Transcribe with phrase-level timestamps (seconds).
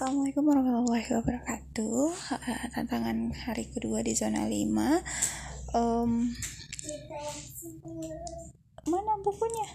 [0.00, 6.24] Assalamualaikum warahmatullahi wabarakatuh uh, Tantangan hari kedua di zona 5 um,
[8.88, 9.68] Mana bukunya?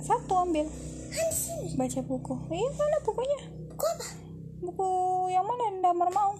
[0.00, 0.72] Satu ambil
[1.76, 3.40] Baca buku Iya mana bukunya?
[3.76, 4.06] Buku apa?
[4.64, 4.88] Buku
[5.28, 6.32] yang mana yang damar mau?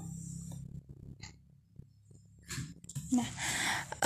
[3.12, 3.28] Nah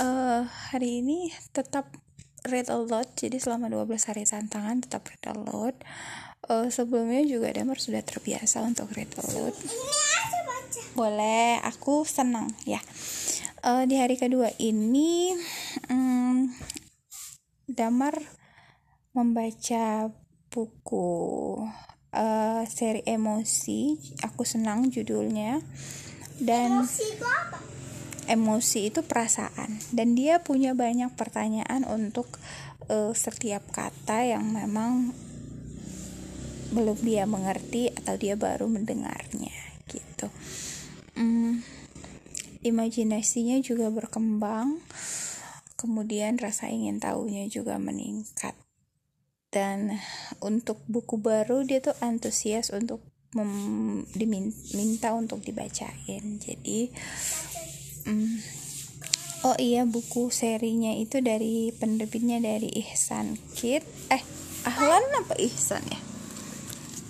[0.03, 0.43] uh,
[0.75, 1.95] Hari ini tetap
[2.43, 5.79] read a lot Jadi selama 12 hari tantangan tetap read a lot
[6.49, 9.55] uh, sebelumnya juga Damar sudah terbiasa untuk read aloud.
[10.97, 12.81] Boleh, aku senang ya.
[13.61, 15.35] Uh, di hari kedua ini,
[15.91, 16.49] um,
[17.67, 18.17] Damar
[19.13, 20.09] membaca
[20.49, 21.09] buku
[22.13, 23.97] uh, seri emosi.
[24.25, 25.61] Aku senang judulnya.
[26.37, 27.57] Dan emosi itu apa?
[28.27, 29.77] Emosi itu perasaan.
[29.93, 32.41] Dan dia punya banyak pertanyaan untuk
[32.89, 35.13] uh, setiap kata yang memang
[36.71, 39.55] belum dia mengerti atau dia baru mendengarnya
[39.87, 40.27] gitu.
[41.17, 41.63] Hmm,
[42.61, 44.77] imajinasinya juga berkembang
[45.77, 48.57] kemudian rasa ingin tahunya juga meningkat.
[49.47, 49.95] Dan
[50.43, 52.99] untuk buku baru dia tuh antusias untuk
[53.31, 56.41] mem, diminta untuk dibacain.
[56.41, 56.91] Jadi
[58.09, 58.35] hmm,
[59.47, 63.87] oh iya buku serinya itu dari penerbitnya dari Ihsan Kit.
[64.11, 64.23] Eh
[64.67, 66.16] Ahlan apa Ihsan ya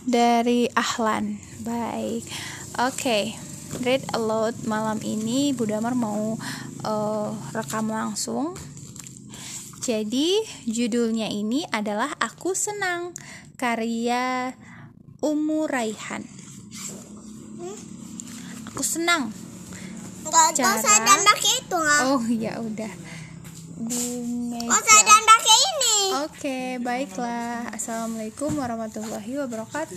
[0.07, 1.37] dari Ahlan.
[1.61, 2.23] Baik.
[2.79, 2.95] Oke.
[2.95, 3.23] Okay.
[3.83, 6.39] Read aloud malam ini Bu Damar mau
[6.87, 8.55] uh, rekam langsung.
[9.83, 13.11] Jadi judulnya ini adalah Aku Senang
[13.59, 14.55] karya
[15.23, 16.23] Umu Raihan.
[18.71, 19.31] Aku senang.
[20.27, 20.75] Enggak, Cara...
[20.75, 22.93] usah dan pakai itu Oh ya udah.
[24.67, 25.97] Usah dan pakai ini.
[26.19, 27.71] Oke, okay, baiklah.
[27.71, 29.95] Assalamualaikum warahmatullahi wabarakatuh.